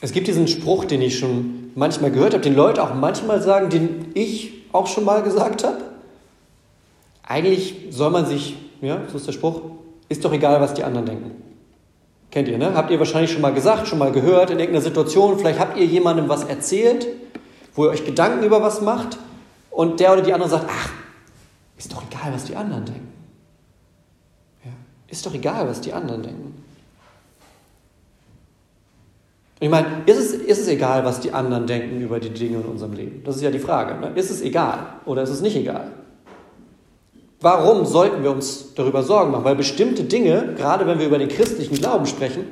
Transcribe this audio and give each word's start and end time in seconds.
Es 0.00 0.12
gibt 0.12 0.26
diesen 0.26 0.46
Spruch, 0.46 0.84
den 0.84 1.00
ich 1.02 1.18
schon 1.18 1.70
manchmal 1.74 2.10
gehört 2.10 2.34
habe, 2.34 2.42
den 2.42 2.54
Leute 2.54 2.82
auch 2.82 2.94
manchmal 2.94 3.40
sagen, 3.40 3.70
den 3.70 4.12
ich 4.14 4.64
auch 4.72 4.86
schon 4.86 5.04
mal 5.04 5.22
gesagt 5.22 5.64
habe. 5.64 5.78
Eigentlich 7.22 7.86
soll 7.90 8.10
man 8.10 8.26
sich, 8.26 8.56
ja, 8.80 9.00
so 9.10 9.16
ist 9.16 9.26
der 9.26 9.32
Spruch, 9.32 9.62
ist 10.08 10.24
doch 10.24 10.32
egal, 10.32 10.60
was 10.60 10.74
die 10.74 10.84
anderen 10.84 11.06
denken. 11.06 11.42
Kennt 12.30 12.48
ihr, 12.48 12.58
ne? 12.58 12.74
Habt 12.74 12.90
ihr 12.90 12.98
wahrscheinlich 12.98 13.32
schon 13.32 13.40
mal 13.40 13.54
gesagt, 13.54 13.88
schon 13.88 13.98
mal 13.98 14.12
gehört 14.12 14.50
in 14.50 14.58
irgendeiner 14.58 14.84
Situation. 14.84 15.38
Vielleicht 15.38 15.58
habt 15.58 15.78
ihr 15.78 15.86
jemandem 15.86 16.28
was 16.28 16.44
erzählt, 16.44 17.06
wo 17.74 17.84
ihr 17.84 17.90
euch 17.90 18.04
Gedanken 18.04 18.44
über 18.44 18.62
was 18.62 18.80
macht 18.80 19.18
und 19.70 20.00
der 20.00 20.12
oder 20.12 20.22
die 20.22 20.32
andere 20.32 20.50
sagt, 20.50 20.66
ach, 20.68 20.90
ist 21.78 21.92
doch 21.92 22.02
egal, 22.10 22.32
was 22.32 22.44
die 22.44 22.56
anderen 22.56 22.84
denken. 22.84 23.12
Ja, 24.64 24.70
ist 25.08 25.24
doch 25.24 25.34
egal, 25.34 25.68
was 25.68 25.80
die 25.80 25.92
anderen 25.92 26.22
denken. 26.22 26.65
Ich 29.58 29.70
meine, 29.70 30.02
ist 30.04 30.18
es, 30.18 30.32
ist 30.32 30.60
es 30.60 30.68
egal, 30.68 31.04
was 31.04 31.20
die 31.20 31.32
anderen 31.32 31.66
denken 31.66 32.00
über 32.02 32.20
die 32.20 32.28
Dinge 32.30 32.58
in 32.58 32.64
unserem 32.64 32.92
Leben? 32.92 33.22
Das 33.24 33.36
ist 33.36 33.42
ja 33.42 33.50
die 33.50 33.58
Frage. 33.58 33.98
Ne? 33.98 34.12
Ist 34.14 34.30
es 34.30 34.42
egal 34.42 34.86
oder 35.06 35.22
ist 35.22 35.30
es 35.30 35.40
nicht 35.40 35.56
egal? 35.56 35.92
Warum 37.40 37.86
sollten 37.86 38.22
wir 38.22 38.30
uns 38.30 38.74
darüber 38.74 39.02
Sorgen 39.02 39.30
machen? 39.30 39.44
Weil 39.44 39.56
bestimmte 39.56 40.04
Dinge, 40.04 40.54
gerade 40.56 40.86
wenn 40.86 40.98
wir 40.98 41.06
über 41.06 41.18
den 41.18 41.28
christlichen 41.28 41.76
Glauben 41.76 42.06
sprechen, 42.06 42.46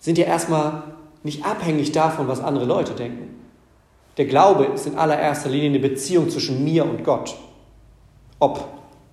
sind 0.00 0.18
ja 0.18 0.24
erstmal 0.24 0.82
nicht 1.22 1.44
abhängig 1.44 1.92
davon, 1.92 2.26
was 2.26 2.40
andere 2.40 2.64
Leute 2.64 2.92
denken. 2.94 3.36
Der 4.16 4.26
Glaube 4.26 4.64
ist 4.64 4.86
in 4.86 4.96
allererster 4.96 5.48
Linie 5.48 5.70
eine 5.70 5.78
Beziehung 5.78 6.28
zwischen 6.28 6.64
mir 6.64 6.84
und 6.84 7.04
Gott. 7.04 7.36
Ob 8.38 8.68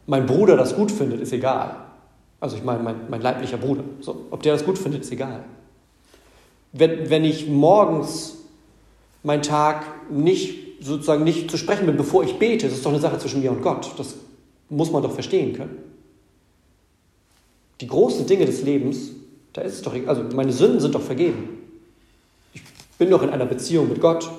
mein 0.07 0.25
Bruder 0.25 0.57
das 0.57 0.75
gut 0.75 0.91
findet, 0.91 1.21
ist 1.21 1.31
egal. 1.31 1.75
Also 2.39 2.57
ich 2.57 2.63
meine, 2.63 2.81
mein, 2.81 2.95
mein 3.09 3.21
leiblicher 3.21 3.57
Bruder. 3.57 3.83
So, 4.01 4.25
ob 4.31 4.41
der 4.41 4.53
das 4.53 4.65
gut 4.65 4.77
findet, 4.77 5.01
ist 5.01 5.11
egal. 5.11 5.43
Wenn, 6.71 7.09
wenn 7.09 7.23
ich 7.23 7.47
morgens 7.47 8.35
meinen 9.23 9.41
Tag 9.41 9.85
nicht 10.11 10.69
sozusagen 10.81 11.23
nicht 11.23 11.51
zu 11.51 11.57
sprechen 11.57 11.85
bin, 11.85 11.97
bevor 11.97 12.23
ich 12.23 12.39
bete, 12.39 12.67
das 12.67 12.77
ist 12.77 12.85
doch 12.85 12.91
eine 12.91 13.01
Sache 13.01 13.17
zwischen 13.17 13.41
mir 13.41 13.51
und 13.51 13.61
Gott. 13.61 13.91
Das 13.97 14.15
muss 14.69 14.91
man 14.91 15.03
doch 15.03 15.13
verstehen 15.13 15.53
können. 15.53 15.77
Die 17.81 17.87
großen 17.87 18.27
Dinge 18.27 18.45
des 18.45 18.61
Lebens, 18.63 19.11
da 19.53 19.61
ist 19.61 19.73
es 19.73 19.81
doch, 19.81 19.95
also 20.07 20.23
meine 20.35 20.51
Sünden 20.51 20.79
sind 20.79 20.95
doch 20.95 21.01
vergeben. 21.01 21.57
Ich 22.53 22.61
bin 22.97 23.09
doch 23.09 23.23
in 23.23 23.29
einer 23.29 23.45
Beziehung 23.45 23.89
mit 23.89 24.01
Gott. 24.01 24.29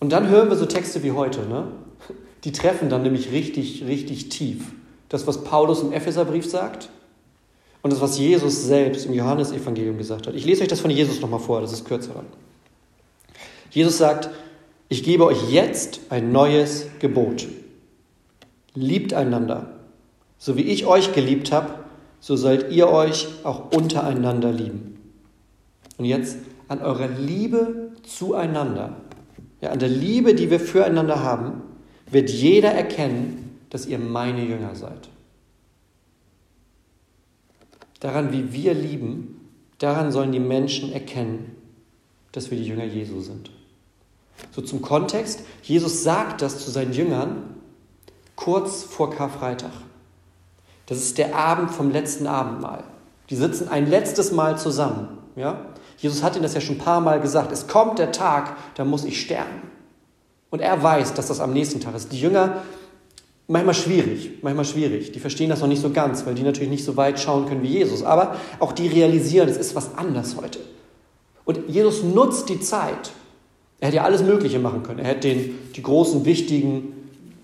Und 0.00 0.10
dann 0.10 0.28
hören 0.28 0.48
wir 0.48 0.56
so 0.56 0.66
Texte 0.66 1.02
wie 1.02 1.12
heute, 1.12 1.46
ne? 1.46 1.68
Die 2.44 2.52
treffen 2.52 2.88
dann 2.88 3.02
nämlich 3.02 3.32
richtig, 3.32 3.84
richtig 3.86 4.28
tief. 4.28 4.72
Das, 5.08 5.26
was 5.26 5.42
Paulus 5.42 5.82
im 5.82 5.92
Epheserbrief 5.92 6.48
sagt, 6.48 6.88
und 7.82 7.92
das, 7.92 8.00
was 8.00 8.18
Jesus 8.18 8.64
selbst 8.64 9.06
im 9.06 9.14
Johannesevangelium 9.14 9.98
gesagt 9.98 10.26
hat. 10.26 10.34
Ich 10.34 10.44
lese 10.44 10.62
euch 10.62 10.68
das 10.68 10.80
von 10.80 10.90
Jesus 10.90 11.20
nochmal 11.20 11.40
vor, 11.40 11.60
das 11.60 11.72
ist 11.72 11.84
kürzer. 11.84 12.24
Jesus 13.70 13.98
sagt, 13.98 14.30
ich 14.88 15.02
gebe 15.02 15.24
euch 15.26 15.50
jetzt 15.50 16.00
ein 16.10 16.32
neues 16.32 16.86
Gebot. 16.98 17.46
Liebt 18.74 19.12
einander. 19.12 19.74
So 20.38 20.56
wie 20.56 20.62
ich 20.62 20.86
euch 20.86 21.12
geliebt 21.12 21.52
habe, 21.52 21.74
so 22.20 22.36
sollt 22.36 22.72
ihr 22.72 22.88
euch 22.88 23.28
auch 23.44 23.70
untereinander 23.72 24.52
lieben. 24.52 24.98
Und 25.98 26.04
jetzt 26.04 26.38
an 26.68 26.80
eurer 26.80 27.08
Liebe 27.08 27.92
zueinander, 28.04 28.96
ja, 29.60 29.70
an 29.70 29.78
der 29.78 29.88
Liebe, 29.88 30.34
die 30.34 30.50
wir 30.50 30.60
füreinander 30.60 31.22
haben, 31.22 31.62
wird 32.10 32.30
jeder 32.30 32.70
erkennen, 32.70 33.58
dass 33.70 33.86
ihr 33.86 33.98
meine 33.98 34.44
Jünger 34.44 34.74
seid. 34.74 35.08
Daran, 38.00 38.32
wie 38.32 38.52
wir 38.52 38.74
lieben, 38.74 39.50
daran 39.78 40.12
sollen 40.12 40.32
die 40.32 40.40
Menschen 40.40 40.92
erkennen, 40.92 41.56
dass 42.32 42.50
wir 42.50 42.58
die 42.58 42.66
Jünger 42.66 42.84
Jesu 42.84 43.20
sind. 43.20 43.50
So 44.52 44.62
zum 44.62 44.82
Kontext, 44.82 45.40
Jesus 45.62 46.04
sagt 46.04 46.42
das 46.42 46.64
zu 46.64 46.70
seinen 46.70 46.92
Jüngern 46.92 47.54
kurz 48.36 48.84
vor 48.84 49.10
Karfreitag. 49.10 49.72
Das 50.86 50.98
ist 50.98 51.18
der 51.18 51.36
Abend 51.36 51.70
vom 51.70 51.90
letzten 51.90 52.26
Abendmahl. 52.26 52.84
Die 53.30 53.36
sitzen 53.36 53.68
ein 53.68 53.88
letztes 53.88 54.32
Mal 54.32 54.58
zusammen. 54.58 55.18
Ja? 55.36 55.66
Jesus 55.98 56.22
hat 56.22 56.34
ihnen 56.34 56.44
das 56.44 56.54
ja 56.54 56.60
schon 56.60 56.76
ein 56.76 56.84
paar 56.84 57.00
Mal 57.00 57.20
gesagt. 57.20 57.52
Es 57.52 57.66
kommt 57.66 57.98
der 57.98 58.12
Tag, 58.12 58.56
da 58.74 58.84
muss 58.84 59.04
ich 59.04 59.20
sterben. 59.20 59.62
Und 60.50 60.60
er 60.60 60.82
weiß, 60.82 61.14
dass 61.14 61.26
das 61.26 61.40
am 61.40 61.52
nächsten 61.52 61.80
Tag 61.80 61.94
ist. 61.94 62.12
Die 62.12 62.20
Jünger 62.20 62.62
manchmal 63.48 63.74
schwierig, 63.74 64.30
manchmal 64.42 64.64
schwierig. 64.64 65.10
Die 65.10 65.18
verstehen 65.18 65.50
das 65.50 65.60
noch 65.60 65.68
nicht 65.68 65.82
so 65.82 65.90
ganz, 65.90 66.24
weil 66.24 66.34
die 66.34 66.42
natürlich 66.42 66.70
nicht 66.70 66.84
so 66.84 66.96
weit 66.96 67.18
schauen 67.18 67.46
können 67.46 67.62
wie 67.62 67.68
Jesus. 67.68 68.04
Aber 68.04 68.36
auch 68.60 68.72
die 68.72 68.86
realisieren, 68.86 69.48
es 69.48 69.56
ist 69.56 69.74
was 69.74 69.96
anders 69.96 70.36
heute. 70.36 70.60
Und 71.44 71.68
Jesus 71.68 72.04
nutzt 72.04 72.48
die 72.50 72.60
Zeit. 72.60 73.10
Er 73.80 73.88
hätte 73.88 73.96
ja 73.96 74.04
alles 74.04 74.22
Mögliche 74.22 74.58
machen 74.58 74.82
können. 74.82 75.00
Er 75.00 75.06
hätte 75.06 75.28
den, 75.28 75.58
die 75.74 75.82
großen, 75.82 76.24
wichtigen 76.24 76.92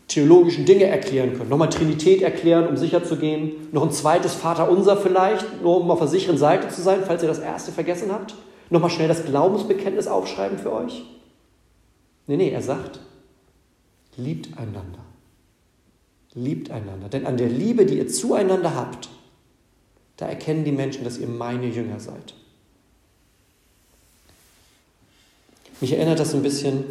theologischen 0.06 0.66
Dinge 0.66 0.84
erklären 0.84 1.34
können. 1.36 1.48
Nochmal 1.48 1.70
Trinität 1.70 2.20
erklären, 2.20 2.68
um 2.68 2.76
sicher 2.76 3.02
zu 3.02 3.16
gehen. 3.16 3.52
Noch 3.72 3.82
ein 3.82 3.90
zweites 3.90 4.34
Vaterunser 4.34 4.98
vielleicht, 4.98 5.62
nur 5.62 5.80
um 5.80 5.90
auf 5.90 6.00
der 6.00 6.08
sicheren 6.08 6.36
Seite 6.36 6.68
zu 6.68 6.82
sein, 6.82 7.00
falls 7.06 7.22
ihr 7.22 7.28
das 7.28 7.38
erste 7.38 7.72
vergessen 7.72 8.12
habt. 8.12 8.34
Nochmal 8.68 8.90
schnell 8.90 9.08
das 9.08 9.24
Glaubensbekenntnis 9.24 10.06
aufschreiben 10.06 10.58
für 10.58 10.72
euch. 10.72 11.04
Nee, 12.26 12.36
nee, 12.36 12.50
er 12.50 12.62
sagt, 12.62 13.00
liebt 14.16 14.58
einander. 14.58 15.03
Liebt 16.34 16.70
einander. 16.70 17.08
Denn 17.08 17.26
an 17.26 17.36
der 17.36 17.48
Liebe, 17.48 17.86
die 17.86 17.98
ihr 17.98 18.08
zueinander 18.08 18.74
habt, 18.74 19.08
da 20.16 20.26
erkennen 20.26 20.64
die 20.64 20.72
Menschen, 20.72 21.04
dass 21.04 21.18
ihr 21.18 21.28
meine 21.28 21.66
Jünger 21.66 22.00
seid. 22.00 22.34
Mich 25.80 25.92
erinnert 25.92 26.20
das 26.20 26.34
ein 26.34 26.42
bisschen, 26.42 26.84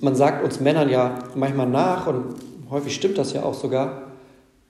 man 0.00 0.14
sagt 0.14 0.44
uns 0.44 0.60
Männern 0.60 0.88
ja 0.88 1.24
manchmal 1.34 1.68
nach, 1.68 2.06
und 2.06 2.36
häufig 2.70 2.94
stimmt 2.94 3.18
das 3.18 3.32
ja 3.32 3.42
auch 3.42 3.54
sogar, 3.54 4.08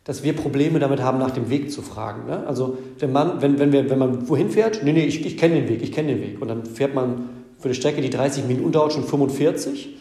dass 0.04 0.22
wir 0.22 0.34
Probleme 0.34 0.78
damit 0.78 1.02
haben, 1.02 1.18
nach 1.18 1.32
dem 1.32 1.50
Weg 1.50 1.70
zu 1.70 1.82
fragen. 1.82 2.26
Ne? 2.26 2.46
Also 2.46 2.78
wenn 2.98 3.12
man, 3.12 3.42
wenn, 3.42 3.58
wenn, 3.58 3.72
wir, 3.72 3.90
wenn 3.90 3.98
man 3.98 4.28
wohin 4.28 4.50
fährt, 4.50 4.82
nee, 4.82 4.92
nee, 4.92 5.04
ich, 5.04 5.24
ich 5.26 5.36
kenne 5.36 5.56
den 5.56 5.68
Weg, 5.68 5.82
ich 5.82 5.92
kenne 5.92 6.14
den 6.14 6.22
Weg. 6.22 6.40
Und 6.40 6.48
dann 6.48 6.64
fährt 6.64 6.94
man 6.94 7.28
für 7.58 7.66
eine 7.66 7.74
Strecke, 7.74 8.00
die 8.00 8.08
30 8.08 8.46
Minuten 8.46 8.72
dauert, 8.72 8.94
schon 8.94 9.04
45. 9.04 9.96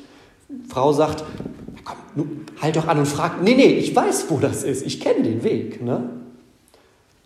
Frau 0.69 0.93
sagt, 0.93 1.25
komm, 1.87 2.45
halt 2.61 2.75
doch 2.75 2.87
an 2.87 2.99
und 2.99 3.05
frag. 3.05 3.41
Nee, 3.41 3.55
nee, 3.55 3.73
ich 3.73 3.95
weiß, 3.95 4.25
wo 4.29 4.37
das 4.37 4.63
ist. 4.63 4.85
Ich 4.85 4.99
kenne 4.99 5.23
den 5.23 5.43
Weg. 5.43 5.81
Ne? 5.81 6.09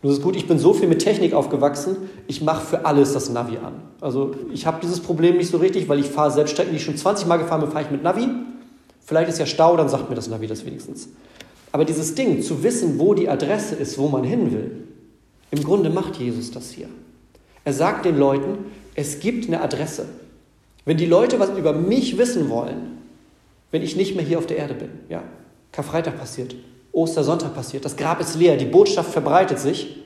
Nur 0.03 0.13
ist 0.13 0.21
gut, 0.21 0.35
ich 0.35 0.47
bin 0.47 0.59
so 0.59 0.73
viel 0.73 0.87
mit 0.87 0.99
Technik 0.99 1.33
aufgewachsen, 1.33 1.97
ich 2.27 2.41
mache 2.41 2.65
für 2.65 2.85
alles 2.85 3.13
das 3.13 3.29
Navi 3.29 3.57
an. 3.57 3.73
Also 3.99 4.31
ich 4.51 4.65
habe 4.65 4.79
dieses 4.81 4.99
Problem 4.99 5.37
nicht 5.37 5.51
so 5.51 5.57
richtig, 5.57 5.87
weil 5.89 5.99
ich 5.99 6.07
fahre 6.07 6.31
selbst 6.31 6.51
Strecken, 6.51 6.71
die 6.71 6.77
ich 6.77 6.83
schon 6.83 6.97
20 6.97 7.27
Mal 7.27 7.37
gefahren 7.37 7.61
bin, 7.61 7.71
fahre 7.71 7.85
ich 7.85 7.91
mit 7.91 8.01
Navi. 8.03 8.27
Vielleicht 8.99 9.29
ist 9.29 9.39
ja 9.39 9.45
Stau, 9.45 9.77
dann 9.77 9.89
sagt 9.89 10.09
mir 10.09 10.15
das 10.15 10.27
Navi 10.27 10.47
das 10.47 10.65
wenigstens. 10.65 11.09
Aber 11.71 11.85
dieses 11.85 12.15
Ding, 12.15 12.41
zu 12.41 12.63
wissen, 12.63 12.99
wo 12.99 13.13
die 13.13 13.29
Adresse 13.29 13.75
ist, 13.75 13.97
wo 13.97 14.07
man 14.07 14.23
hin 14.23 14.51
will, 14.51 14.87
im 15.51 15.63
Grunde 15.63 15.89
macht 15.89 16.17
Jesus 16.17 16.51
das 16.51 16.71
hier. 16.71 16.87
Er 17.63 17.73
sagt 17.73 18.05
den 18.05 18.17
Leuten, 18.17 18.57
es 18.95 19.19
gibt 19.19 19.47
eine 19.47 19.61
Adresse. 19.61 20.05
Wenn 20.85 20.97
die 20.97 21.05
Leute 21.05 21.39
was 21.39 21.51
über 21.57 21.73
mich 21.73 22.17
wissen 22.17 22.49
wollen, 22.49 23.00
wenn 23.71 23.81
ich 23.81 23.95
nicht 23.95 24.15
mehr 24.15 24.25
hier 24.25 24.37
auf 24.37 24.47
der 24.47 24.57
Erde 24.57 24.73
bin. 24.73 24.89
Ja, 25.09 25.23
Karfreitag 25.71 26.17
passiert, 26.17 26.55
Ostersonntag 26.91 27.55
passiert, 27.55 27.85
das 27.85 27.95
Grab 27.95 28.19
ist 28.19 28.35
leer, 28.35 28.57
die 28.57 28.65
Botschaft 28.65 29.11
verbreitet 29.11 29.59
sich, 29.59 29.97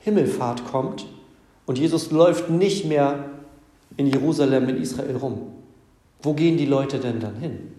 Himmelfahrt 0.00 0.66
kommt 0.66 1.06
und 1.66 1.78
Jesus 1.78 2.10
läuft 2.10 2.50
nicht 2.50 2.86
mehr 2.86 3.30
in 3.96 4.06
Jerusalem, 4.06 4.68
in 4.68 4.76
Israel 4.78 5.16
rum. 5.16 5.38
Wo 6.22 6.32
gehen 6.32 6.56
die 6.56 6.66
Leute 6.66 6.98
denn 6.98 7.20
dann 7.20 7.36
hin? 7.36 7.72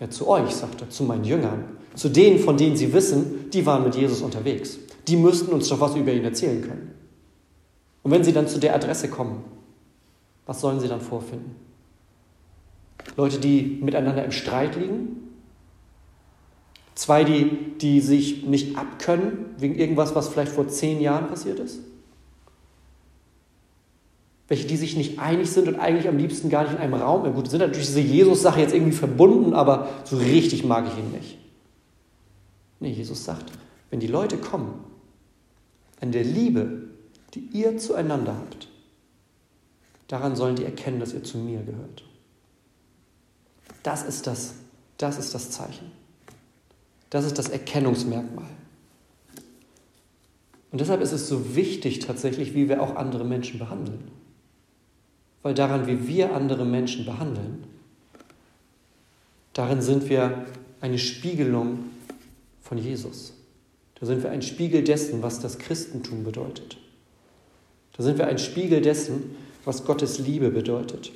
Ja, 0.00 0.10
zu 0.10 0.28
euch, 0.28 0.54
sagt 0.54 0.80
er, 0.80 0.90
zu 0.90 1.04
meinen 1.04 1.24
Jüngern, 1.24 1.64
zu 1.94 2.08
denen, 2.08 2.38
von 2.38 2.56
denen 2.56 2.76
sie 2.76 2.92
wissen, 2.92 3.50
die 3.50 3.64
waren 3.66 3.84
mit 3.84 3.94
Jesus 3.94 4.22
unterwegs. 4.22 4.78
Die 5.06 5.16
müssten 5.16 5.52
uns 5.52 5.68
doch 5.68 5.80
was 5.80 5.94
über 5.94 6.12
ihn 6.12 6.24
erzählen 6.24 6.62
können. 6.62 6.92
Und 8.02 8.10
wenn 8.10 8.24
sie 8.24 8.32
dann 8.32 8.48
zu 8.48 8.58
der 8.58 8.74
Adresse 8.74 9.08
kommen, 9.08 9.44
was 10.46 10.60
sollen 10.60 10.80
sie 10.80 10.88
dann 10.88 11.00
vorfinden? 11.00 11.56
Leute, 13.16 13.38
die 13.38 13.78
miteinander 13.82 14.24
im 14.24 14.32
Streit 14.32 14.76
liegen. 14.76 15.20
Zwei, 16.94 17.24
die, 17.24 17.76
die 17.78 18.00
sich 18.00 18.44
nicht 18.44 18.76
abkönnen 18.76 19.46
wegen 19.58 19.74
irgendwas, 19.74 20.14
was 20.14 20.28
vielleicht 20.28 20.52
vor 20.52 20.68
zehn 20.68 21.00
Jahren 21.00 21.28
passiert 21.28 21.58
ist. 21.58 21.80
welche, 24.48 24.66
die 24.66 24.76
sich 24.76 24.96
nicht 24.96 25.18
einig 25.18 25.50
sind 25.50 25.68
und 25.68 25.76
eigentlich 25.76 26.08
am 26.08 26.18
liebsten 26.18 26.50
gar 26.50 26.64
nicht 26.64 26.74
in 26.74 26.78
einem 26.78 26.94
Raum. 26.94 27.32
Gut, 27.34 27.48
sind 27.48 27.60
natürlich 27.60 27.86
diese 27.86 28.00
Jesus-Sache 28.00 28.60
jetzt 28.60 28.74
irgendwie 28.74 28.92
verbunden, 28.92 29.54
aber 29.54 29.88
so 30.04 30.16
richtig 30.16 30.64
mag 30.64 30.86
ich 30.86 30.98
ihn 30.98 31.10
nicht. 31.12 31.38
Nee, 32.80 32.90
Jesus 32.90 33.24
sagt, 33.24 33.50
wenn 33.90 34.00
die 34.00 34.06
Leute 34.06 34.36
kommen, 34.36 34.84
an 36.00 36.12
der 36.12 36.24
Liebe, 36.24 36.82
die 37.32 37.48
ihr 37.52 37.78
zueinander 37.78 38.36
habt, 38.36 38.68
daran 40.08 40.36
sollen 40.36 40.56
die 40.56 40.64
erkennen, 40.64 41.00
dass 41.00 41.14
ihr 41.14 41.24
zu 41.24 41.38
mir 41.38 41.62
gehört. 41.62 42.04
Das 43.84 44.02
ist 44.02 44.26
das, 44.26 44.54
das 44.98 45.18
ist 45.18 45.34
das 45.34 45.52
Zeichen. 45.52 45.92
Das 47.10 47.24
ist 47.24 47.38
das 47.38 47.48
Erkennungsmerkmal. 47.48 48.48
Und 50.72 50.80
deshalb 50.80 51.00
ist 51.00 51.12
es 51.12 51.28
so 51.28 51.54
wichtig 51.54 52.00
tatsächlich, 52.00 52.54
wie 52.54 52.68
wir 52.68 52.82
auch 52.82 52.96
andere 52.96 53.24
Menschen 53.24 53.60
behandeln. 53.60 54.10
Weil 55.42 55.54
daran, 55.54 55.86
wie 55.86 56.08
wir 56.08 56.34
andere 56.34 56.64
Menschen 56.64 57.04
behandeln, 57.04 57.64
darin 59.52 59.82
sind 59.82 60.08
wir 60.08 60.46
eine 60.80 60.98
Spiegelung 60.98 61.84
von 62.62 62.78
Jesus. 62.78 63.34
Da 64.00 64.06
sind 64.06 64.22
wir 64.22 64.30
ein 64.30 64.42
Spiegel 64.42 64.82
dessen, 64.82 65.22
was 65.22 65.38
das 65.40 65.58
Christentum 65.58 66.24
bedeutet. 66.24 66.78
Da 67.96 68.02
sind 68.02 68.18
wir 68.18 68.26
ein 68.26 68.38
Spiegel 68.38 68.80
dessen, 68.80 69.36
was 69.64 69.84
Gottes 69.84 70.18
Liebe 70.18 70.50
bedeutet. 70.50 71.12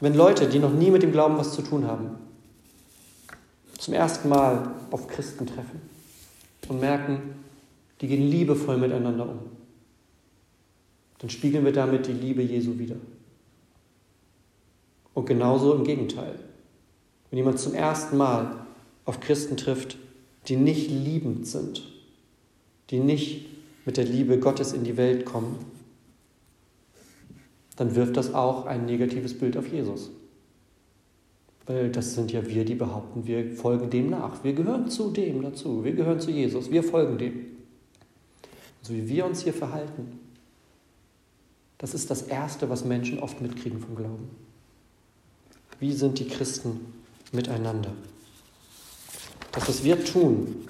Wenn 0.00 0.14
Leute, 0.14 0.48
die 0.48 0.58
noch 0.58 0.72
nie 0.72 0.90
mit 0.90 1.02
dem 1.02 1.12
Glauben 1.12 1.36
was 1.38 1.52
zu 1.52 1.62
tun 1.62 1.86
haben, 1.86 2.10
zum 3.78 3.94
ersten 3.94 4.28
Mal 4.28 4.74
auf 4.90 5.08
Christen 5.08 5.46
treffen 5.46 5.80
und 6.68 6.80
merken, 6.80 7.34
die 8.00 8.08
gehen 8.08 8.30
liebevoll 8.30 8.76
miteinander 8.76 9.28
um, 9.28 9.38
dann 11.18 11.30
spiegeln 11.30 11.64
wir 11.64 11.72
damit 11.72 12.06
die 12.06 12.12
Liebe 12.12 12.42
Jesu 12.42 12.78
wieder. 12.78 12.96
Und 15.14 15.26
genauso 15.26 15.74
im 15.74 15.84
Gegenteil. 15.84 16.38
Wenn 17.30 17.38
jemand 17.38 17.58
zum 17.58 17.74
ersten 17.74 18.16
Mal 18.16 18.66
auf 19.04 19.20
Christen 19.20 19.56
trifft, 19.56 19.96
die 20.48 20.56
nicht 20.56 20.90
liebend 20.90 21.46
sind, 21.46 21.82
die 22.90 22.98
nicht 22.98 23.46
mit 23.86 23.96
der 23.96 24.04
Liebe 24.04 24.38
Gottes 24.38 24.72
in 24.72 24.84
die 24.84 24.96
Welt 24.96 25.24
kommen, 25.24 25.58
dann 27.76 27.94
wirft 27.94 28.16
das 28.16 28.34
auch 28.34 28.66
ein 28.66 28.86
negatives 28.86 29.36
Bild 29.38 29.56
auf 29.56 29.72
Jesus. 29.72 30.10
Weil 31.66 31.90
das 31.90 32.14
sind 32.14 32.30
ja 32.30 32.46
wir, 32.46 32.64
die 32.64 32.74
behaupten, 32.74 33.26
wir 33.26 33.52
folgen 33.56 33.90
dem 33.90 34.10
nach. 34.10 34.44
Wir 34.44 34.52
gehören 34.52 34.88
zu 34.88 35.10
dem 35.10 35.42
dazu. 35.42 35.82
Wir 35.82 35.92
gehören 35.92 36.20
zu 36.20 36.30
Jesus. 36.30 36.70
Wir 36.70 36.82
folgen 36.82 37.18
dem. 37.18 37.46
So 38.82 38.92
wie 38.92 39.08
wir 39.08 39.24
uns 39.24 39.42
hier 39.42 39.54
verhalten, 39.54 40.20
das 41.78 41.94
ist 41.94 42.10
das 42.10 42.22
Erste, 42.22 42.68
was 42.68 42.84
Menschen 42.84 43.18
oft 43.18 43.40
mitkriegen 43.40 43.80
vom 43.80 43.96
Glauben. 43.96 44.28
Wie 45.80 45.92
sind 45.92 46.18
die 46.18 46.28
Christen 46.28 46.80
miteinander? 47.32 47.92
Das, 49.52 49.68
was 49.68 49.84
wir 49.84 50.04
tun, 50.04 50.66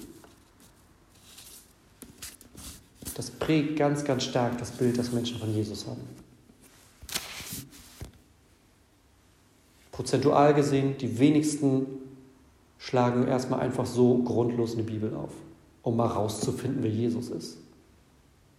das 3.15 3.31
prägt 3.31 3.77
ganz, 3.77 4.03
ganz 4.03 4.23
stark 4.23 4.57
das 4.57 4.71
Bild, 4.71 4.97
das 4.97 5.11
Menschen 5.11 5.37
von 5.37 5.53
Jesus 5.53 5.85
haben. 5.85 6.24
Prozentual 9.95 10.53
gesehen, 10.53 10.97
die 10.99 11.19
wenigsten 11.19 11.85
schlagen 12.77 13.29
erstmal 13.29 13.61
einfach 13.61 13.85
so 13.85 14.17
grundlos 14.17 14.73
eine 14.73 14.83
Bibel 14.83 15.13
auf, 15.15 15.29
um 15.83 15.95
mal 15.95 16.07
rauszufinden, 16.07 16.83
wer 16.83 16.91
Jesus 16.91 17.29
ist. 17.29 17.59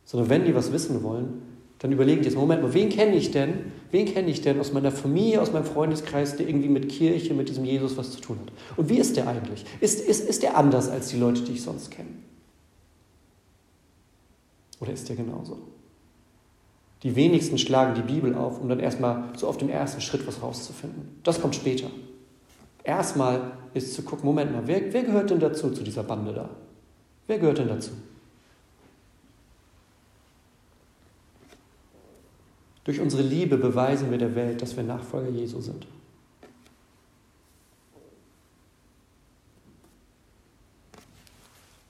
Sondern 0.07 0.31
wenn 0.31 0.47
die 0.47 0.55
was 0.55 0.73
wissen 0.73 1.03
wollen, 1.03 1.43
dann 1.79 1.93
überlegen 1.93 2.23
die 2.23 2.29
jetzt, 2.29 2.39
Moment 2.39 2.63
mal, 2.63 2.73
wen 2.73 2.89
kenne 2.89 3.17
ich 3.17 3.33
denn? 3.33 3.71
Wen 3.91 4.07
kenne 4.07 4.31
ich 4.31 4.41
denn 4.41 4.59
aus 4.59 4.73
meiner 4.73 4.91
Familie, 4.91 5.43
aus 5.43 5.53
meinem 5.53 5.67
Freundeskreis, 5.67 6.37
der 6.37 6.49
irgendwie 6.49 6.71
mit 6.71 6.89
Kirche, 6.89 7.35
mit 7.35 7.51
diesem 7.51 7.67
Jesus 7.67 7.99
was 7.99 8.13
zu 8.13 8.21
tun 8.23 8.39
hat? 8.41 8.79
Und 8.79 8.89
wie 8.89 8.97
ist 8.97 9.19
der 9.19 9.29
eigentlich? 9.29 9.67
Ist, 9.81 10.01
ist, 10.01 10.27
ist 10.27 10.43
der 10.43 10.57
anders 10.57 10.89
als 10.89 11.09
die 11.09 11.19
Leute, 11.19 11.43
die 11.43 11.53
ich 11.53 11.63
sonst 11.63 11.91
kenne? 11.91 12.09
Oder 14.81 14.95
ist 14.95 15.07
der 15.07 15.17
genauso? 15.17 15.59
Die 17.03 17.15
wenigsten 17.15 17.59
schlagen 17.59 17.95
die 17.95 18.13
Bibel 18.13 18.35
auf, 18.35 18.61
um 18.61 18.69
dann 18.69 18.81
erstmal 18.81 19.25
so 19.37 19.49
auf 19.49 19.59
dem 19.59 19.69
ersten 19.69 20.01
Schritt 20.01 20.27
was 20.27 20.43
rauszufinden. 20.43 21.21
Das 21.23 21.41
kommt 21.41 21.55
später. 21.55 21.89
Erstmal 22.83 23.53
ist 23.75 23.95
zu 23.95 24.03
gucken, 24.03 24.25
Moment 24.25 24.53
mal, 24.53 24.67
wer, 24.67 24.93
wer 24.93 25.03
gehört 25.03 25.31
denn 25.31 25.41
dazu, 25.41 25.71
zu 25.71 25.83
dieser 25.83 26.03
Bande 26.03 26.33
da? 26.33 26.49
Wer 27.27 27.39
gehört 27.39 27.59
denn 27.59 27.69
dazu? 27.69 27.91
Durch 32.85 33.01
unsere 33.01 33.23
Liebe 33.23 33.59
beweisen 33.59 34.13
wir 34.13 34.19
der 34.19 34.37
Welt, 34.37 34.63
dass 34.63 34.77
wir 34.77 34.85
Nachfolger 34.85 35.31
Jesu 35.31 35.61
sind. 35.61 35.87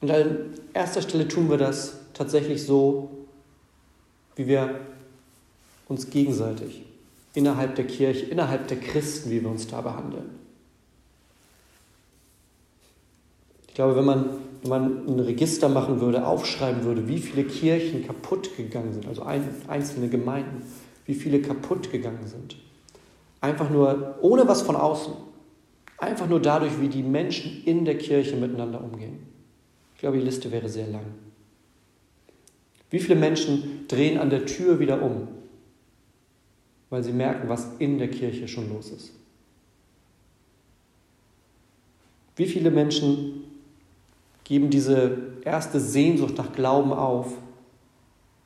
Und 0.01 0.11
an 0.11 0.55
erster 0.73 1.03
Stelle 1.03 1.29
tun 1.29 1.51
wir 1.51 1.59
das 1.59 1.99
tatsächlich 2.15 2.65
so, 2.65 3.11
wie 4.37 4.47
wir 4.47 4.81
uns 5.89 6.11
gegenseitig 6.11 6.83
innerhalb 7.35 7.75
der 7.77 7.87
Kirche, 7.87 8.27
innerhalb 8.27 8.69
der 8.69 8.79
Christen, 8.79 9.31
wie 9.31 9.43
wir 9.43 9.51
uns 9.51 9.67
da 9.67 9.81
behandeln. 9.81 10.31
Ich 13.69 13.75
glaube, 13.75 13.95
wenn 13.97 14.07
man, 14.07 14.31
wenn 14.63 14.71
man 14.71 15.07
ein 15.07 15.21
Register 15.21 15.69
machen 15.69 16.01
würde, 16.01 16.27
aufschreiben 16.27 16.85
würde, 16.85 17.09
wie 17.09 17.19
viele 17.19 17.45
Kirchen 17.45 18.07
kaputt 18.07 18.57
gegangen 18.57 18.95
sind, 18.95 19.07
also 19.07 19.23
ein, 19.23 19.47
einzelne 19.69 20.09
Gemeinden, 20.09 20.63
wie 21.05 21.15
viele 21.15 21.41
kaputt 21.41 21.93
gegangen 21.93 22.27
sind. 22.27 22.57
Einfach 23.43 23.69
nur 23.69 24.17
ohne 24.23 24.49
was 24.49 24.63
von 24.63 24.77
außen. 24.77 25.13
Einfach 25.99 26.29
nur 26.29 26.41
dadurch, 26.41 26.81
wie 26.81 26.89
die 26.89 27.03
Menschen 27.03 27.63
in 27.65 27.85
der 27.85 27.99
Kirche 27.99 28.37
miteinander 28.37 28.83
umgehen. 28.83 29.19
Ich 29.95 30.01
glaube, 30.01 30.19
die 30.19 30.25
Liste 30.25 30.51
wäre 30.53 30.69
sehr 30.69 30.87
lang. 30.89 31.05
Wie 32.91 32.99
viele 32.99 33.17
Menschen 33.17 33.87
drehen 33.89 34.19
an 34.19 34.31
der 34.31 34.47
Tür 34.47 34.79
wieder 34.79 35.03
um, 35.03 35.29
weil 36.91 37.03
sie 37.03 37.13
merken, 37.13 37.49
was 37.49 37.69
in 37.79 37.99
der 37.99 38.09
Kirche 38.09 38.49
schon 38.49 38.69
los 38.69 38.91
ist? 38.91 39.13
Wie 42.37 42.47
viele 42.47 42.71
Menschen 42.71 43.45
geben 44.45 44.71
diese 44.71 45.17
erste 45.45 45.81
Sehnsucht 45.81 46.37
nach 46.37 46.53
Glauben 46.53 46.93
auf, 46.93 47.33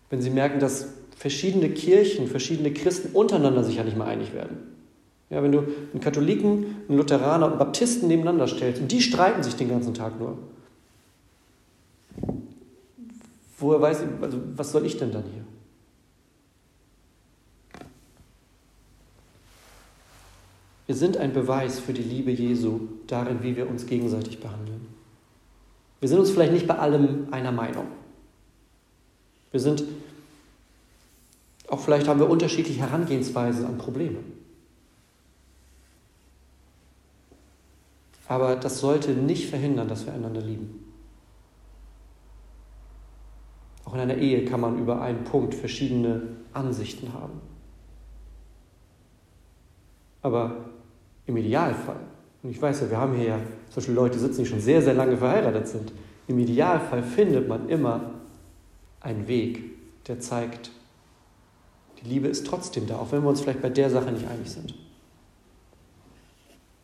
wenn 0.09 0.23
sie 0.23 0.31
merken, 0.31 0.61
dass 0.61 0.95
verschiedene 1.17 1.69
Kirchen, 1.71 2.27
verschiedene 2.27 2.73
Christen 2.73 3.15
untereinander 3.15 3.63
sich 3.63 3.77
ja 3.77 3.85
nicht 3.85 3.97
mehr 3.97 4.07
einig 4.07 4.33
werden. 4.33 4.57
Ja, 5.29 5.43
wenn 5.43 5.53
du 5.53 5.59
einen 5.59 6.01
Katholiken, 6.01 6.77
einen 6.89 6.97
Lutheraner 6.97 7.47
und 7.47 7.53
einen 7.53 7.59
Baptisten 7.59 8.09
nebeneinander 8.09 8.49
stellst 8.49 8.81
und 8.81 8.91
die 8.91 9.03
streiten 9.03 9.43
sich 9.43 9.55
den 9.55 9.69
ganzen 9.69 9.95
Tag 9.95 10.19
nur. 10.19 10.39
Woher 13.59 13.81
weiß 13.81 14.01
ich, 14.01 14.23
also 14.23 14.39
was 14.57 14.73
soll 14.73 14.87
ich 14.87 14.97
denn 14.97 15.13
dann 15.13 15.25
hier? 15.25 15.40
Wir 20.91 20.97
sind 20.97 21.19
ein 21.19 21.33
Beweis 21.33 21.79
für 21.79 21.93
die 21.93 22.03
Liebe 22.03 22.33
Jesu 22.33 22.81
darin, 23.07 23.45
wie 23.45 23.55
wir 23.55 23.71
uns 23.71 23.87
gegenseitig 23.87 24.41
behandeln. 24.41 24.89
Wir 26.01 26.09
sind 26.09 26.19
uns 26.19 26.33
vielleicht 26.33 26.53
nicht 26.53 26.67
bei 26.67 26.79
allem 26.79 27.29
einer 27.31 27.53
Meinung. 27.53 27.87
Wir 29.53 29.61
sind 29.61 29.85
auch 31.69 31.79
vielleicht 31.79 32.09
haben 32.09 32.19
wir 32.19 32.29
unterschiedliche 32.29 32.81
Herangehensweisen 32.81 33.67
an 33.67 33.79
Probleme. 33.79 34.19
Aber 38.27 38.57
das 38.57 38.81
sollte 38.81 39.13
nicht 39.13 39.49
verhindern, 39.49 39.87
dass 39.87 40.07
wir 40.07 40.13
einander 40.13 40.41
lieben. 40.41 40.93
Auch 43.85 43.95
in 43.95 44.01
einer 44.01 44.17
Ehe 44.17 44.45
kann 44.45 44.61
man 44.61 44.77
über 44.77 45.01
einen 45.01 45.23
Punkt 45.23 45.55
verschiedene 45.55 46.23
Ansichten 46.53 47.13
haben. 47.13 47.41
Aber 50.23 50.70
im 51.31 51.37
Idealfall, 51.37 52.01
und 52.43 52.51
ich 52.51 52.61
weiß 52.61 52.81
ja, 52.83 52.91
wir 52.91 52.99
haben 52.99 53.15
hier 53.15 53.27
ja 53.27 53.39
zum 53.69 53.77
Beispiel 53.77 53.95
Leute 53.95 54.19
sitzen, 54.19 54.43
die 54.43 54.47
schon 54.47 54.61
sehr, 54.61 54.83
sehr 54.83 54.95
lange 54.95 55.17
verheiratet 55.17 55.69
sind, 55.69 55.93
im 56.29 56.39
Idealfall 56.39 57.03
findet 57.03 57.49
man 57.49 57.69
immer 57.69 58.13
einen 59.01 59.27
Weg, 59.27 59.63
der 60.07 60.21
zeigt, 60.21 60.71
die 62.03 62.09
Liebe 62.09 62.29
ist 62.29 62.47
trotzdem 62.47 62.87
da, 62.87 62.97
auch 62.99 63.13
wenn 63.13 63.23
wir 63.23 63.29
uns 63.29 63.41
vielleicht 63.41 63.63
bei 63.63 63.69
der 63.69 63.91
Sache 63.91 64.13
nicht 64.13 64.27
einig 64.27 64.51
sind. 64.51 64.75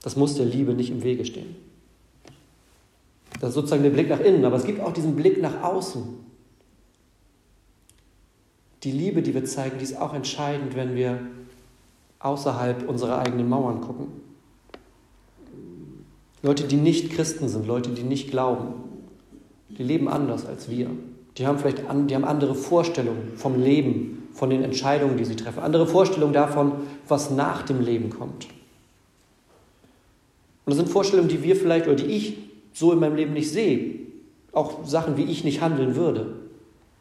Das 0.03 0.17
muss 0.17 0.35
der 0.37 0.47
Liebe 0.47 0.75
nicht 0.75 0.91
im 0.91 1.03
Wege 1.03 1.25
stehen. 1.25 1.57
Das 3.41 3.50
ist 3.50 3.55
sozusagen 3.55 3.83
der 3.83 3.91
Blick 3.91 4.09
nach 4.09 4.21
innen, 4.21 4.45
aber 4.45 4.57
es 4.57 4.65
gibt 4.65 4.81
auch 4.81 4.93
diesen 4.93 5.17
Blick 5.17 5.41
nach 5.41 5.62
außen. 5.62 6.03
Die 8.83 8.93
Liebe, 8.93 9.23
die 9.23 9.35
wir 9.35 9.45
zeigen, 9.45 9.79
die 9.79 9.85
ist 9.85 10.00
auch 10.00 10.15
entscheidend, 10.15 10.76
wenn 10.76 10.95
wir 10.95 11.21
außerhalb 12.21 12.88
unserer 12.88 13.19
eigenen 13.19 13.49
Mauern 13.49 13.81
gucken. 13.81 14.25
Leute, 16.47 16.62
die 16.62 16.76
nicht 16.76 17.11
Christen 17.11 17.49
sind, 17.49 17.67
Leute, 17.67 17.91
die 17.91 18.05
nicht 18.05 18.31
glauben, 18.31 18.75
die 19.69 19.83
leben 19.83 20.09
anders 20.09 20.47
als 20.47 20.71
wir. 20.71 20.88
Die 21.37 21.45
haben 21.45 21.59
vielleicht 21.59 21.88
an, 21.88 22.07
die 22.07 22.15
haben 22.15 22.25
andere 22.25 22.55
Vorstellungen 22.55 23.33
vom 23.35 23.61
Leben, 23.61 24.29
von 24.33 24.50
den 24.50 24.62
Entscheidungen, 24.62 25.17
die 25.17 25.25
sie 25.25 25.35
treffen, 25.35 25.59
andere 25.59 25.88
Vorstellungen 25.88 26.33
davon, 26.33 26.73
was 27.09 27.33
nach 27.33 27.62
dem 27.62 27.81
Leben 27.81 28.11
kommt. 28.11 28.47
Und 30.65 30.71
das 30.71 30.76
sind 30.76 30.88
Vorstellungen, 30.88 31.29
die 31.29 31.43
wir 31.43 31.57
vielleicht 31.57 31.88
oder 31.88 31.97
die 31.97 32.07
ich 32.07 32.38
so 32.73 32.93
in 32.93 33.00
meinem 33.00 33.17
Leben 33.17 33.33
nicht 33.33 33.50
sehe. 33.50 33.97
Auch 34.53 34.85
Sachen, 34.87 35.17
wie 35.17 35.25
ich 35.25 35.43
nicht 35.43 35.61
handeln 35.61 35.97
würde. 35.97 36.35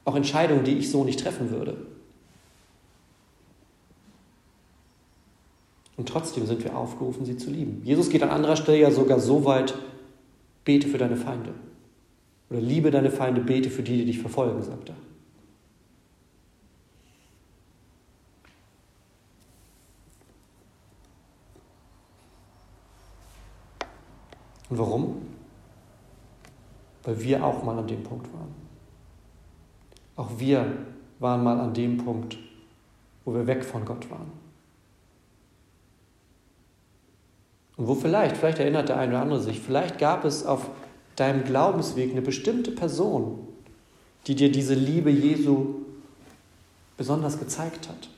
Auch 0.05 0.15
Entscheidungen, 0.15 0.63
die 0.63 0.77
ich 0.77 0.89
so 0.89 1.03
nicht 1.03 1.19
treffen 1.19 1.51
würde. 1.51 1.77
Und 5.97 6.09
trotzdem 6.09 6.45
sind 6.45 6.63
wir 6.63 6.75
aufgerufen, 6.75 7.25
sie 7.25 7.37
zu 7.37 7.49
lieben. 7.49 7.81
Jesus 7.83 8.09
geht 8.09 8.21
an 8.21 8.29
anderer 8.29 8.55
Stelle 8.55 8.79
ja 8.79 8.91
sogar 8.91 9.19
so 9.19 9.45
weit, 9.45 9.73
bete 10.65 10.87
für 10.87 10.97
deine 10.97 11.15
Feinde. 11.15 11.53
Oder 12.49 12.59
liebe 12.59 12.91
deine 12.91 13.11
Feinde, 13.11 13.41
bete 13.41 13.69
für 13.69 13.83
die, 13.83 13.97
die 13.97 14.05
dich 14.05 14.19
verfolgen, 14.19 14.61
sagt 14.61 14.89
er. 14.89 14.95
Und 24.69 24.79
warum? 24.79 25.21
Weil 27.03 27.21
wir 27.21 27.45
auch 27.45 27.63
mal 27.63 27.77
an 27.77 27.87
dem 27.87 28.03
Punkt 28.03 28.31
waren. 28.33 28.53
Auch 30.15 30.31
wir 30.37 30.65
waren 31.19 31.43
mal 31.43 31.59
an 31.59 31.73
dem 31.73 31.97
Punkt, 31.97 32.37
wo 33.23 33.33
wir 33.33 33.47
weg 33.47 33.63
von 33.63 33.85
Gott 33.85 34.09
waren. 34.09 34.44
Und 37.77 37.87
wo 37.87 37.95
vielleicht, 37.95 38.37
vielleicht 38.37 38.59
erinnert 38.59 38.89
der 38.89 38.97
eine 38.97 39.11
oder 39.11 39.21
andere 39.21 39.41
sich, 39.41 39.59
vielleicht 39.59 39.99
gab 39.99 40.23
es 40.25 40.45
auf 40.45 40.69
deinem 41.15 41.43
Glaubensweg 41.43 42.11
eine 42.11 42.21
bestimmte 42.21 42.71
Person, 42.71 43.39
die 44.27 44.35
dir 44.35 44.51
diese 44.51 44.73
Liebe 44.73 45.09
Jesu 45.09 45.75
besonders 46.97 47.39
gezeigt 47.39 47.89
hat, 47.89 48.09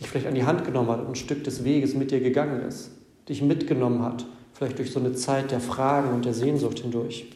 dich 0.00 0.08
vielleicht 0.08 0.26
an 0.26 0.34
die 0.34 0.44
Hand 0.44 0.64
genommen 0.64 0.90
hat 0.90 1.00
und 1.00 1.08
ein 1.08 1.14
Stück 1.14 1.44
des 1.44 1.64
Weges 1.64 1.94
mit 1.94 2.10
dir 2.10 2.20
gegangen 2.20 2.62
ist, 2.62 2.90
dich 3.28 3.42
mitgenommen 3.42 4.02
hat, 4.02 4.26
vielleicht 4.52 4.78
durch 4.78 4.92
so 4.92 5.00
eine 5.00 5.14
Zeit 5.14 5.50
der 5.50 5.60
Fragen 5.60 6.12
und 6.12 6.24
der 6.24 6.34
Sehnsucht 6.34 6.80
hindurch. 6.80 7.26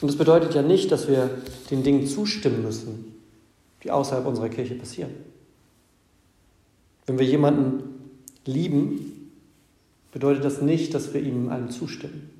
Und 0.00 0.08
das 0.08 0.18
bedeutet 0.18 0.54
ja 0.54 0.62
nicht, 0.62 0.92
dass 0.92 1.08
wir 1.08 1.30
den 1.70 1.82
Dingen 1.82 2.06
zustimmen 2.06 2.62
müssen, 2.62 3.14
die 3.82 3.90
außerhalb 3.90 4.26
unserer 4.26 4.48
Kirche 4.48 4.74
passieren. 4.74 5.12
Wenn 7.06 7.18
wir 7.18 7.26
jemanden 7.26 7.93
lieben, 8.46 9.30
bedeutet 10.12 10.44
das 10.44 10.60
nicht, 10.60 10.94
dass 10.94 11.12
wir 11.14 11.22
ihm 11.22 11.48
allen 11.48 11.70
zustimmen. 11.70 12.30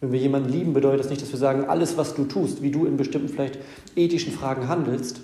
Wenn 0.00 0.12
wir 0.12 0.18
jemanden 0.18 0.50
lieben, 0.50 0.72
bedeutet 0.72 1.00
das 1.00 1.10
nicht, 1.10 1.22
dass 1.22 1.30
wir 1.30 1.38
sagen, 1.38 1.64
alles, 1.64 1.96
was 1.96 2.14
du 2.14 2.24
tust, 2.24 2.60
wie 2.60 2.70
du 2.70 2.86
in 2.86 2.96
bestimmten 2.96 3.28
vielleicht 3.28 3.58
ethischen 3.94 4.32
Fragen 4.32 4.68
handelst, 4.68 5.20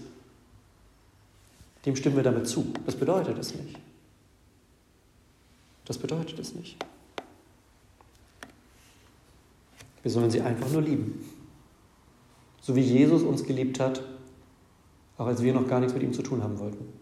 dem 1.84 1.96
stimmen 1.96 2.16
wir 2.16 2.22
damit 2.22 2.46
zu. 2.46 2.66
Das 2.86 2.96
bedeutet 2.96 3.38
es 3.38 3.54
nicht. 3.54 3.76
Das 5.84 5.98
bedeutet 5.98 6.38
es 6.38 6.54
nicht. 6.54 6.76
Wir 10.02 10.10
sollen 10.10 10.30
sie 10.30 10.40
einfach 10.40 10.70
nur 10.70 10.82
lieben. 10.82 11.24
So 12.60 12.76
wie 12.76 12.80
Jesus 12.80 13.22
uns 13.22 13.44
geliebt 13.44 13.80
hat, 13.80 14.02
auch 15.16 15.26
als 15.26 15.42
wir 15.42 15.52
noch 15.52 15.66
gar 15.66 15.80
nichts 15.80 15.94
mit 15.94 16.02
ihm 16.02 16.12
zu 16.12 16.22
tun 16.22 16.42
haben 16.42 16.58
wollten. 16.58 16.97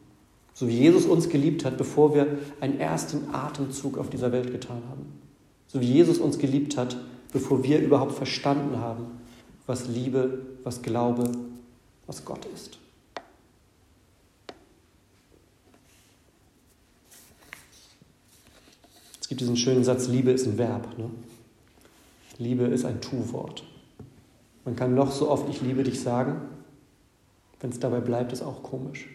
So 0.56 0.66
wie 0.68 0.78
Jesus 0.78 1.04
uns 1.04 1.28
geliebt 1.28 1.66
hat, 1.66 1.76
bevor 1.76 2.14
wir 2.14 2.38
einen 2.62 2.80
ersten 2.80 3.34
Atemzug 3.34 3.98
auf 3.98 4.08
dieser 4.08 4.32
Welt 4.32 4.52
getan 4.52 4.82
haben. 4.88 5.12
So 5.66 5.82
wie 5.82 5.92
Jesus 5.92 6.16
uns 6.16 6.38
geliebt 6.38 6.78
hat, 6.78 6.96
bevor 7.30 7.62
wir 7.62 7.78
überhaupt 7.78 8.12
verstanden 8.12 8.78
haben, 8.78 9.20
was 9.66 9.86
Liebe, 9.86 10.46
was 10.64 10.80
Glaube, 10.80 11.30
was 12.06 12.24
Gott 12.24 12.46
ist. 12.54 12.78
Es 19.20 19.28
gibt 19.28 19.42
diesen 19.42 19.58
schönen 19.58 19.84
Satz, 19.84 20.08
Liebe 20.08 20.30
ist 20.30 20.46
ein 20.46 20.56
Verb. 20.56 20.96
Ne? 20.96 21.10
Liebe 22.38 22.64
ist 22.64 22.86
ein 22.86 23.02
Tu-Wort. 23.02 23.62
Man 24.64 24.74
kann 24.74 24.94
noch 24.94 25.12
so 25.12 25.28
oft 25.28 25.50
ich 25.50 25.60
liebe 25.60 25.82
dich 25.82 26.00
sagen, 26.00 26.40
wenn 27.60 27.68
es 27.68 27.78
dabei 27.78 28.00
bleibt, 28.00 28.32
ist 28.32 28.40
auch 28.40 28.62
komisch 28.62 29.06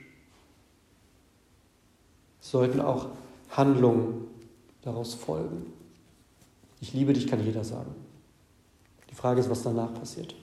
sollten 2.51 2.81
auch 2.81 3.07
Handlungen 3.49 4.27
daraus 4.81 5.13
folgen. 5.13 5.71
Ich 6.81 6.93
liebe 6.93 7.13
dich, 7.13 7.27
kann 7.27 7.43
jeder 7.45 7.63
sagen. 7.63 7.95
Die 9.09 9.15
Frage 9.15 9.39
ist, 9.39 9.49
was 9.49 9.63
danach 9.63 9.93
passiert. 9.93 10.35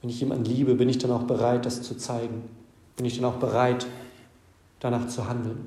Wenn 0.00 0.08
ich 0.08 0.20
jemanden 0.20 0.46
liebe, 0.46 0.74
bin 0.74 0.88
ich 0.88 0.98
dann 0.98 1.10
auch 1.10 1.24
bereit, 1.24 1.66
das 1.66 1.82
zu 1.82 1.96
zeigen? 1.96 2.48
Bin 2.96 3.04
ich 3.04 3.16
dann 3.16 3.26
auch 3.26 3.36
bereit, 3.36 3.86
danach 4.80 5.06
zu 5.08 5.28
handeln? 5.28 5.66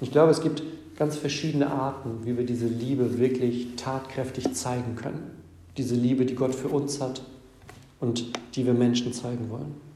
Ich 0.00 0.12
glaube, 0.12 0.30
es 0.30 0.40
gibt 0.40 0.62
ganz 0.96 1.16
verschiedene 1.16 1.70
Arten, 1.70 2.24
wie 2.24 2.36
wir 2.36 2.46
diese 2.46 2.68
Liebe 2.68 3.18
wirklich 3.18 3.74
tatkräftig 3.76 4.54
zeigen 4.54 4.94
können. 4.94 5.42
Diese 5.76 5.96
Liebe, 5.96 6.24
die 6.24 6.36
Gott 6.36 6.54
für 6.54 6.68
uns 6.68 7.00
hat 7.00 7.22
und 7.98 8.32
die 8.54 8.64
wir 8.64 8.74
Menschen 8.74 9.12
zeigen 9.12 9.50
wollen. 9.50 9.89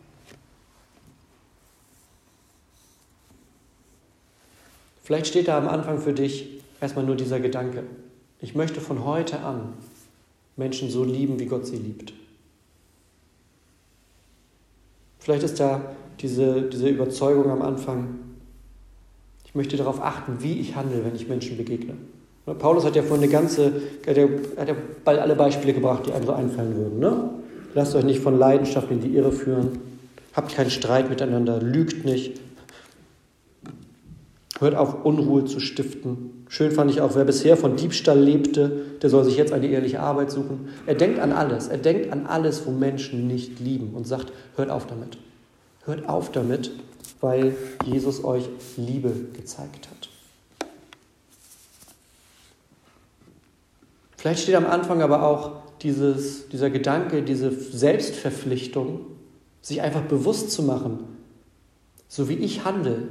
Vielleicht 5.04 5.26
steht 5.26 5.48
da 5.48 5.58
am 5.58 5.68
Anfang 5.68 6.00
für 6.00 6.14
dich 6.14 6.62
erstmal 6.80 7.04
nur 7.04 7.14
dieser 7.14 7.38
Gedanke. 7.38 7.82
Ich 8.40 8.54
möchte 8.54 8.80
von 8.80 9.04
heute 9.04 9.40
an 9.40 9.74
Menschen 10.56 10.90
so 10.90 11.04
lieben, 11.04 11.38
wie 11.38 11.46
Gott 11.46 11.66
sie 11.66 11.76
liebt. 11.76 12.14
Vielleicht 15.18 15.42
ist 15.42 15.60
da 15.60 15.94
diese, 16.20 16.62
diese 16.62 16.88
Überzeugung 16.88 17.50
am 17.50 17.62
Anfang, 17.62 18.18
ich 19.44 19.54
möchte 19.54 19.76
darauf 19.76 20.02
achten, 20.02 20.38
wie 20.40 20.58
ich 20.58 20.74
handle, 20.74 21.04
wenn 21.04 21.14
ich 21.14 21.28
Menschen 21.28 21.56
begegne. 21.56 21.94
Paulus 22.58 22.84
hat 22.84 22.96
ja 22.96 23.02
vorhin 23.02 23.24
eine 23.24 23.32
ganze, 23.32 23.72
hat 24.06 24.16
ja, 24.16 24.76
bald 25.04 25.20
alle 25.20 25.34
Beispiele 25.34 25.72
gebracht, 25.72 26.06
die 26.06 26.12
einem 26.12 26.26
so 26.26 26.32
einfallen 26.32 26.76
würden. 26.76 26.98
Ne? 26.98 27.30
Lasst 27.74 27.94
euch 27.94 28.04
nicht 28.04 28.20
von 28.20 28.38
Leidenschaft 28.38 28.90
in 28.90 29.00
die 29.00 29.14
Irre 29.14 29.32
führen, 29.32 29.80
habt 30.34 30.54
keinen 30.54 30.70
Streit 30.70 31.08
miteinander, 31.08 31.60
lügt 31.60 32.04
nicht, 32.04 32.40
Hört 34.60 34.76
auf, 34.76 35.04
Unruhe 35.04 35.44
zu 35.44 35.58
stiften. 35.58 36.44
Schön 36.48 36.70
fand 36.70 36.90
ich 36.90 37.00
auch, 37.00 37.16
wer 37.16 37.24
bisher 37.24 37.56
von 37.56 37.76
Diebstahl 37.76 38.18
lebte, 38.18 38.84
der 39.02 39.10
soll 39.10 39.24
sich 39.24 39.36
jetzt 39.36 39.52
eine 39.52 39.66
ehrliche 39.66 39.98
Arbeit 40.00 40.30
suchen. 40.30 40.68
Er 40.86 40.94
denkt 40.94 41.18
an 41.18 41.32
alles. 41.32 41.66
Er 41.66 41.78
denkt 41.78 42.12
an 42.12 42.26
alles, 42.26 42.64
wo 42.64 42.70
Menschen 42.70 43.26
nicht 43.26 43.58
lieben 43.58 43.94
und 43.94 44.06
sagt, 44.06 44.32
hört 44.54 44.70
auf 44.70 44.86
damit. 44.86 45.18
Hört 45.84 46.08
auf 46.08 46.30
damit, 46.30 46.70
weil 47.20 47.56
Jesus 47.84 48.22
euch 48.22 48.48
Liebe 48.76 49.12
gezeigt 49.32 49.88
hat. 49.90 50.08
Vielleicht 54.16 54.44
steht 54.44 54.54
am 54.54 54.66
Anfang 54.66 55.02
aber 55.02 55.24
auch 55.24 55.64
dieses, 55.82 56.48
dieser 56.48 56.70
Gedanke, 56.70 57.22
diese 57.22 57.50
Selbstverpflichtung, 57.50 59.00
sich 59.60 59.82
einfach 59.82 60.02
bewusst 60.02 60.50
zu 60.50 60.62
machen, 60.62 61.00
so 62.08 62.28
wie 62.28 62.34
ich 62.34 62.64
handle, 62.64 63.08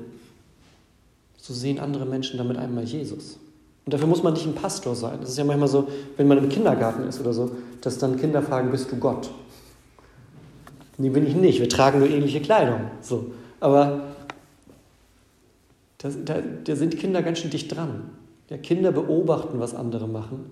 so 1.44 1.54
sehen 1.54 1.78
andere 1.78 2.06
Menschen 2.06 2.38
damit 2.38 2.56
einmal 2.56 2.86
Jesus. 2.86 3.38
Und 3.86 3.94
dafür 3.94 4.08
muss 4.08 4.24
man 4.24 4.32
nicht 4.32 4.46
ein 4.46 4.56
Pastor 4.56 4.96
sein. 4.96 5.18
Das 5.20 5.32
ist 5.32 5.38
ja 5.38 5.44
manchmal 5.44 5.68
so, 5.68 5.90
wenn 6.16 6.26
man 6.26 6.38
im 6.38 6.48
Kindergarten 6.48 7.04
ist 7.04 7.20
oder 7.20 7.34
so, 7.34 7.52
dass 7.82 7.98
dann 7.98 8.18
Kinder 8.18 8.42
fragen, 8.42 8.72
bist 8.72 8.90
du 8.90 8.96
Gott? 8.96 9.30
Nee, 10.98 11.10
bin 11.10 11.28
ich 11.28 11.36
nicht. 11.36 11.60
Wir 11.60 11.68
tragen 11.68 12.00
nur 12.00 12.10
ähnliche 12.10 12.40
Kleidung. 12.40 12.80
So. 13.02 13.32
Aber 13.60 14.04
da, 15.98 16.10
da, 16.24 16.36
da 16.64 16.76
sind 16.78 16.98
Kinder 16.98 17.22
ganz 17.22 17.40
schön 17.40 17.52
dicht 17.52 17.76
dran. 17.76 18.12
Ja, 18.50 18.56
Kinder 18.56 18.94
beobachten, 18.94 19.60
was 19.60 19.76
andere 19.76 20.08
machen. 20.08 20.50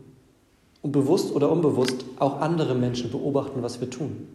Und 0.81 0.91
bewusst 0.91 1.33
oder 1.33 1.50
unbewusst 1.50 2.03
auch 2.19 2.41
andere 2.41 2.75
Menschen 2.75 3.12
beobachten, 3.12 3.63
was 3.63 3.79
wir 3.79 3.89
tun. 3.89 4.27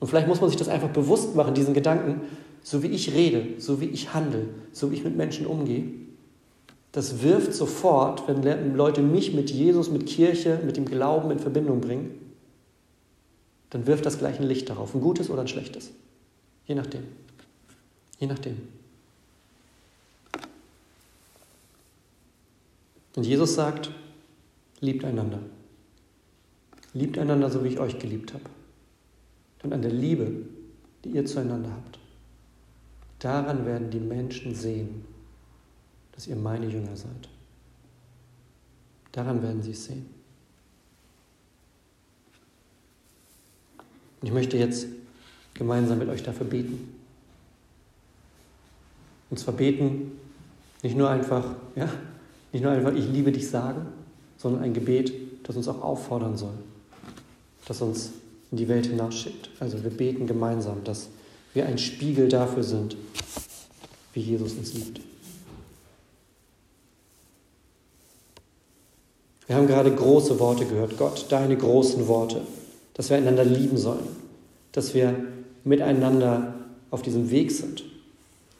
Und 0.00 0.08
vielleicht 0.08 0.28
muss 0.28 0.42
man 0.42 0.50
sich 0.50 0.58
das 0.58 0.68
einfach 0.68 0.90
bewusst 0.90 1.34
machen, 1.34 1.54
diesen 1.54 1.72
Gedanken, 1.72 2.20
so 2.66 2.82
wie 2.82 2.88
ich 2.88 3.14
rede, 3.14 3.60
so 3.60 3.80
wie 3.80 3.84
ich 3.84 4.12
handle, 4.12 4.48
so 4.72 4.90
wie 4.90 4.96
ich 4.96 5.04
mit 5.04 5.16
Menschen 5.16 5.46
umgehe, 5.46 5.84
das 6.90 7.22
wirft 7.22 7.54
sofort, 7.54 8.26
wenn 8.26 8.74
Leute 8.74 9.02
mich 9.02 9.32
mit 9.32 9.52
Jesus, 9.52 9.88
mit 9.88 10.06
Kirche, 10.06 10.60
mit 10.66 10.76
dem 10.76 10.84
Glauben 10.84 11.30
in 11.30 11.38
Verbindung 11.38 11.80
bringen, 11.80 12.10
dann 13.70 13.86
wirft 13.86 14.04
das 14.04 14.18
gleich 14.18 14.40
ein 14.40 14.48
Licht 14.48 14.68
darauf, 14.68 14.96
ein 14.96 15.00
gutes 15.00 15.30
oder 15.30 15.42
ein 15.42 15.48
schlechtes. 15.48 15.92
Je 16.66 16.74
nachdem. 16.74 17.04
Je 18.18 18.26
nachdem. 18.26 18.56
Und 23.14 23.24
Jesus 23.24 23.54
sagt, 23.54 23.92
liebt 24.80 25.04
einander. 25.04 25.38
Liebt 26.94 27.16
einander, 27.16 27.48
so 27.48 27.62
wie 27.62 27.68
ich 27.68 27.78
euch 27.78 28.00
geliebt 28.00 28.34
habe. 28.34 28.44
Und 29.62 29.72
an 29.72 29.82
der 29.82 29.92
Liebe, 29.92 30.32
die 31.04 31.10
ihr 31.10 31.26
zueinander 31.26 31.70
habt, 31.70 32.00
Daran 33.18 33.64
werden 33.64 33.90
die 33.90 34.00
Menschen 34.00 34.54
sehen, 34.54 35.04
dass 36.12 36.26
ihr 36.26 36.36
meine 36.36 36.66
Jünger 36.66 36.96
seid. 36.96 37.28
Daran 39.12 39.42
werden 39.42 39.62
sie 39.62 39.70
es 39.70 39.84
sehen. 39.84 40.06
Und 44.20 44.28
ich 44.28 44.32
möchte 44.32 44.56
jetzt 44.58 44.86
gemeinsam 45.54 45.98
mit 45.98 46.08
euch 46.08 46.22
dafür 46.22 46.46
beten. 46.46 46.94
Und 49.30 49.38
zwar 49.38 49.54
beten 49.54 50.12
nicht 50.82 50.96
nur 50.96 51.10
einfach, 51.10 51.44
ja, 51.74 51.88
nicht 52.52 52.62
nur 52.62 52.72
einfach, 52.72 52.94
ich 52.94 53.08
liebe 53.08 53.32
dich 53.32 53.48
sagen, 53.48 53.86
sondern 54.36 54.62
ein 54.62 54.74
Gebet, 54.74 55.12
das 55.42 55.56
uns 55.56 55.68
auch 55.68 55.82
auffordern 55.82 56.36
soll, 56.36 56.54
das 57.66 57.80
uns 57.80 58.12
in 58.50 58.58
die 58.58 58.68
Welt 58.68 58.86
hinausschickt. 58.86 59.50
Also 59.60 59.82
wir 59.82 59.90
beten 59.90 60.26
gemeinsam, 60.26 60.84
dass 60.84 61.08
wir 61.56 61.66
ein 61.66 61.78
Spiegel 61.78 62.28
dafür 62.28 62.62
sind, 62.62 62.96
wie 64.12 64.20
Jesus 64.20 64.52
uns 64.52 64.74
liebt. 64.74 65.00
Wir 69.46 69.56
haben 69.56 69.66
gerade 69.66 69.94
große 69.94 70.38
Worte 70.38 70.66
gehört. 70.66 70.98
Gott, 70.98 71.26
deine 71.30 71.56
großen 71.56 72.06
Worte, 72.08 72.42
dass 72.94 73.08
wir 73.10 73.16
einander 73.16 73.44
lieben 73.44 73.78
sollen, 73.78 74.06
dass 74.72 74.92
wir 74.92 75.14
miteinander 75.64 76.54
auf 76.90 77.00
diesem 77.02 77.30
Weg 77.30 77.50
sind. 77.50 77.84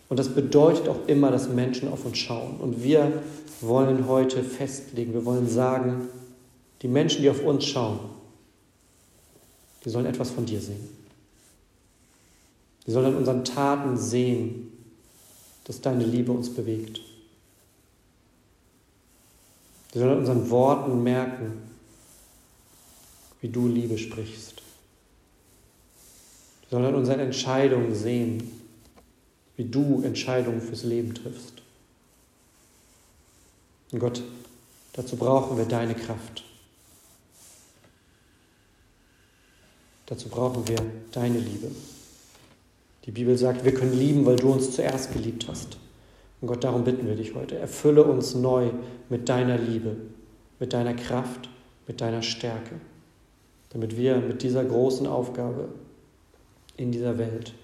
Und 0.09 0.19
das 0.19 0.31
bedeutet 0.31 0.89
auch 0.89 1.07
immer, 1.07 1.31
dass 1.31 1.49
Menschen 1.49 1.89
auf 1.93 2.05
uns 2.07 2.17
schauen. 2.17 2.57
Und 2.61 2.83
wir 2.83 3.23
wollen 3.61 4.07
heute 4.09 4.43
festlegen, 4.43 5.13
wir 5.13 5.25
wollen 5.25 5.49
sagen, 5.49 6.09
die 6.83 6.89
Menschen, 6.89 7.23
die 7.23 7.31
auf 7.31 7.45
uns 7.45 7.67
schauen, 7.67 7.99
die 9.85 9.91
sollen 9.91 10.07
etwas 10.07 10.31
von 10.31 10.47
dir 10.47 10.61
sehen. 10.61 11.06
Die 12.87 12.93
sollen 12.93 13.07
an 13.07 13.17
unseren 13.17 13.45
Taten 13.45 13.97
sehen, 13.97 14.73
dass 15.65 15.81
deine 15.81 16.05
Liebe 16.05 16.31
uns 16.31 16.55
bewegt. 16.55 17.01
Die 19.93 19.99
sollen 19.99 20.13
an 20.13 20.19
unseren 20.19 20.51
Worten 20.51 21.03
merken, 21.03 21.63
wie 23.41 23.49
du 23.49 23.67
Liebe 23.67 23.99
sprichst. 23.99 24.63
Die 26.65 26.71
sollen 26.71 26.85
an 26.85 26.95
unseren 26.95 27.21
Entscheidungen 27.21 27.95
sehen, 27.95 28.63
wie 29.57 29.65
du 29.65 30.03
Entscheidungen 30.03 30.61
fürs 30.61 30.85
Leben 30.85 31.15
triffst. 31.15 31.55
Und 33.91 33.99
Gott, 33.99 34.23
dazu 34.93 35.17
brauchen 35.17 35.57
wir 35.57 35.65
deine 35.65 35.95
Kraft. 35.95 36.45
Dazu 40.07 40.29
brauchen 40.29 40.67
wir 40.69 40.79
deine 41.11 41.39
Liebe. 41.39 41.71
Die 43.07 43.13
Bibel 43.13 43.39
sagt, 43.39 43.65
wir 43.65 43.73
können 43.73 43.97
lieben, 43.97 44.27
weil 44.27 44.37
du 44.37 44.53
uns 44.53 44.73
zuerst 44.73 45.13
geliebt 45.13 45.47
hast. 45.49 45.79
Und 46.41 46.49
Gott, 46.49 46.65
darum 46.65 46.85
bitten 46.85 47.07
wir 47.07 47.15
dich 47.15 47.35
heute. 47.35 47.57
Erfülle 47.57 48.05
uns 48.05 48.35
neu 48.35 48.71
mit 49.09 49.29
deiner 49.29 49.57
Liebe, 49.57 49.97
mit 50.59 50.73
deiner 50.73 50.95
Kraft, 50.95 51.49
mit 51.87 52.01
deiner 52.01 52.23
Stärke, 52.23 52.81
damit 53.71 53.97
wir 53.97 54.19
mit 54.19 54.43
dieser 54.43 54.65
großen 54.65 55.07
Aufgabe 55.07 55.69
in 56.77 56.93
dieser 56.93 57.17
Welt 57.17 57.55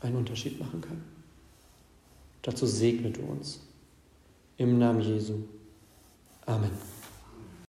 einen 0.00 0.16
Unterschied 0.16 0.60
machen 0.60 0.80
können. 0.80 1.04
Dazu 2.42 2.64
segne 2.64 3.10
du 3.10 3.22
uns. 3.22 3.60
Im 4.56 4.78
Namen 4.78 5.00
Jesu. 5.00 5.34
Amen. 6.46 6.95